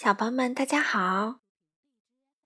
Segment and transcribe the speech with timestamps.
[0.00, 1.40] 小朋友们，大家好！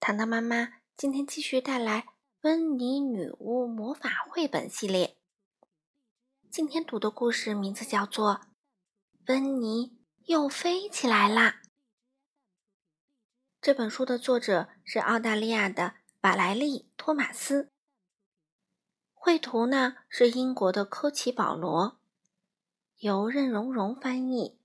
[0.01, 2.01] 糖糖妈妈今天继续带来
[2.41, 5.19] 《温妮女巫魔法绘本》系列。
[6.51, 8.37] 今天读的故事名字叫做
[9.27, 11.61] 《温妮又飞起来啦》。
[13.61, 17.71] 这本书的作者是澳大利亚的瓦莱丽·托马斯，
[19.13, 22.01] 绘图呢是英国的科奇·保罗，
[23.01, 24.62] 由任溶溶翻译。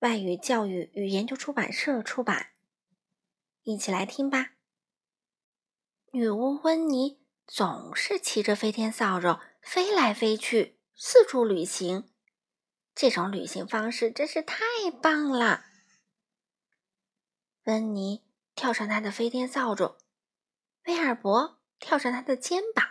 [0.00, 2.52] 外语教育与研究出版社出版，
[3.64, 4.52] 一起来听吧。
[6.12, 12.08] 女巫温妮总是骑着飞天扫帚飞来飞去，四处旅行。
[12.94, 14.56] 这种旅行方式真是太
[15.02, 15.64] 棒了。
[17.64, 18.24] 温妮
[18.54, 19.98] 跳上他的飞天扫帚，
[20.84, 22.84] 威尔伯跳上他的肩膀，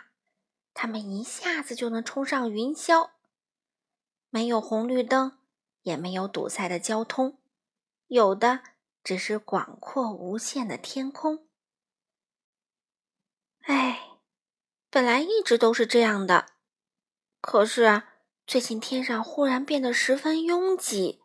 [0.74, 3.12] 他们一下子就能冲上云霄。
[4.28, 5.37] 没有红绿灯。
[5.88, 7.38] 也没有堵塞的交通，
[8.08, 8.60] 有的
[9.02, 11.48] 只是广阔无限的天空。
[13.62, 14.18] 哎，
[14.90, 16.50] 本来一直都是这样的，
[17.40, 18.12] 可是啊，
[18.46, 21.22] 最近天上忽然变得十分拥挤。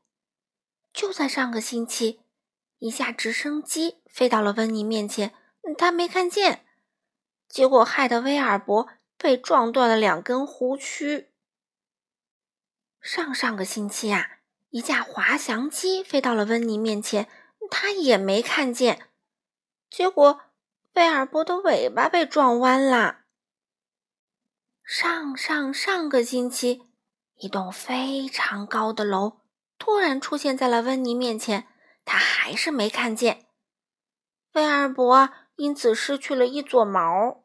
[0.94, 2.22] 就在上个星期，
[2.80, 5.34] 一架直升机飞到了温妮面前，
[5.78, 6.66] 他没看见，
[7.50, 11.34] 结果害得威尔伯被撞断了两根胡须。
[13.02, 14.40] 上上个星期啊。
[14.74, 17.30] 一架滑翔机飞到了温妮面前，
[17.70, 19.08] 他也没看见。
[19.88, 20.42] 结果，
[20.96, 23.20] 威尔伯的尾巴被撞弯了。
[24.84, 26.88] 上上上个星期，
[27.36, 29.42] 一栋非常高的楼
[29.78, 31.68] 突然出现在了温妮面前，
[32.04, 33.46] 他还是没看见。
[34.54, 37.44] 威尔伯因此失去了一撮毛。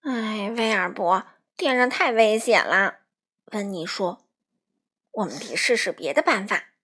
[0.00, 1.26] 哎，威尔伯，
[1.58, 3.00] 天上太危险了，
[3.52, 4.26] 温妮说。
[5.12, 6.74] 我们得试试别的办法。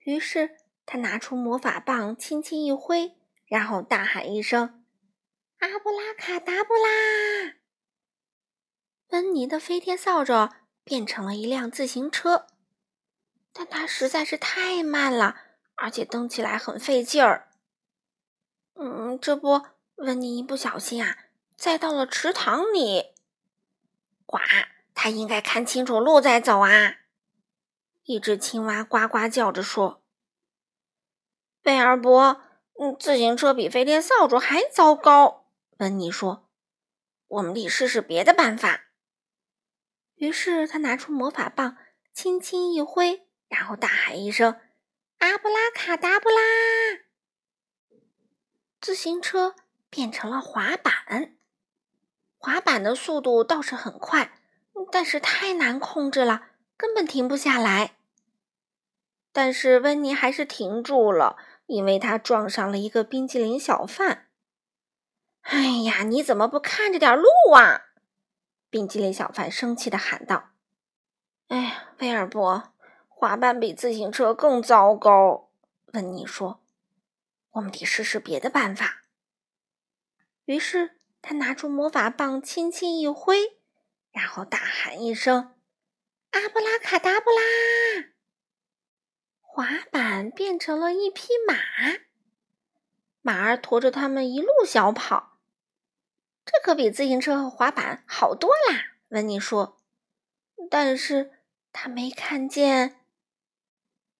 [0.00, 4.84] 于是他拿出魔法棒，轻轻一挥，然后大喊一声
[5.60, 7.54] ：“阿布拉卡达布拉！”
[9.08, 10.50] 温妮的飞天扫帚
[10.82, 12.46] 变成了一辆自行车，
[13.52, 15.36] 但它实在是太慢了，
[15.76, 17.48] 而且蹬起来很费劲儿。
[18.74, 19.62] 嗯，这不，
[19.94, 23.14] 温妮一不小心啊，栽到了池塘里，
[24.26, 24.38] 呱！
[25.04, 26.96] 他应该看清楚路再走啊！
[28.04, 30.02] 一只青蛙呱呱叫着说
[31.60, 32.40] ：“贝尔伯，
[32.80, 36.48] 嗯，自行车比飞天扫帚还糟糕。”温妮说
[37.28, 38.84] ：“我们得试试别的办法。”
[40.16, 41.76] 于是他拿出魔法棒，
[42.14, 44.58] 轻轻一挥，然后大喊一声
[45.20, 46.40] ：“阿布拉卡达布拉！”
[48.80, 49.54] 自行车
[49.90, 51.36] 变成了滑板，
[52.38, 54.40] 滑板的速度倒是很快。
[54.94, 57.96] 但是太难控制了，根本停不下来。
[59.32, 64.28] 但是温妮还是停住了，因为他撞上了一个冰激凌小贩。
[65.40, 67.86] 哎呀，你怎么不看着点路啊！
[68.70, 70.50] 冰激凌小贩生气的喊道
[71.50, 72.72] ：“哎呀，威尔伯，
[73.08, 75.50] 滑板比自行车更糟糕。”
[75.92, 76.60] 温妮说
[77.50, 79.02] ：“我们得试试别的办法。”
[80.46, 83.53] 于是他拿出魔法棒，轻轻一挥。
[84.14, 85.56] 然后大喊一声
[86.30, 87.42] ：“阿布拉卡达布拉！”
[89.42, 91.56] 滑板变成了一匹马，
[93.22, 95.40] 马儿驮着他们一路小跑。
[96.44, 99.80] 这可比自行车和滑板好多啦，温妮说。
[100.70, 101.32] 但是
[101.72, 103.00] 他没看见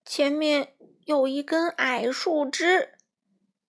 [0.04, 0.74] 前面
[1.04, 2.98] 有一根矮树枝。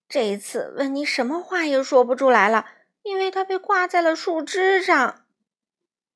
[0.07, 2.68] 这一次，温妮什么话也说不出来了，
[3.03, 5.25] 因为他被挂在了树枝上。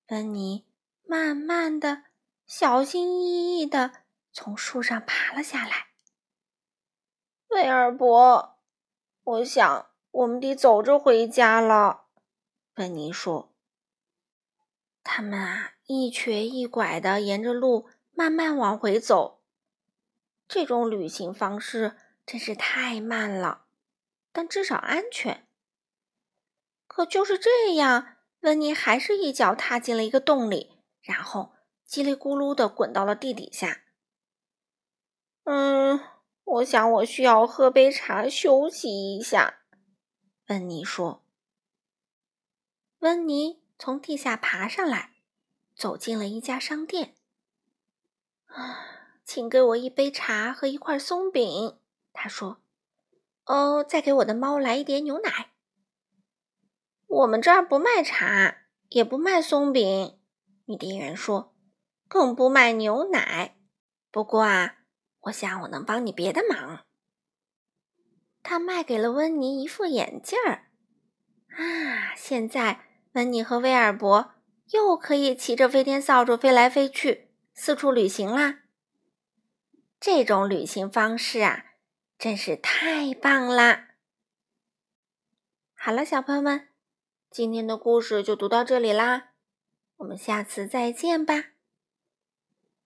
[0.10, 0.66] 温妮
[1.04, 2.06] 慢慢的、
[2.48, 3.92] 小心翼翼的
[4.34, 5.90] 从树上爬了下来。
[7.50, 8.58] 威尔伯，
[9.24, 12.06] 我想我们得走着回家了。
[12.74, 13.54] 芬妮说
[15.04, 19.44] ：“他们啊，一瘸一拐的沿着路慢慢往回走。
[20.48, 21.96] 这种旅行方式
[22.26, 23.66] 真是太慢了，
[24.32, 25.48] 但至少安全。
[26.88, 31.54] 可就是这样。”温妮还是一脚踏进了一个洞里，然后
[31.88, 33.84] 叽里咕噜的滚到了地底下。
[35.44, 36.00] 嗯，
[36.44, 39.60] 我想我需要喝杯茶休息一下。
[40.48, 41.24] 温妮说。
[43.00, 45.14] 温妮从地下爬上来，
[45.76, 47.16] 走进了一家商店。
[48.48, 51.78] 啊，请给我一杯茶和一块松饼。
[52.14, 52.62] 他说。
[53.46, 55.49] 哦，再给我的猫来一点牛奶。
[57.10, 58.58] 我们这儿不卖茶，
[58.90, 60.20] 也不卖松饼，
[60.66, 61.56] 女店员说，
[62.08, 63.58] 更不卖牛奶。
[64.12, 64.76] 不过啊，
[65.22, 66.86] 我想我能帮你别的忙。
[68.44, 70.70] 他卖给了温妮一副眼镜儿。
[71.58, 74.36] 啊，现在温妮和威尔伯
[74.72, 78.60] 又可以骑着飞天扫帚飞来飞去，四处旅行啦。
[80.00, 81.66] 这种旅行方式啊，
[82.20, 83.96] 真是太棒啦！
[85.74, 86.69] 好了，小朋友们，
[87.32, 89.34] 今天的故事就读到这里啦，
[89.98, 91.59] 我们下次再见吧。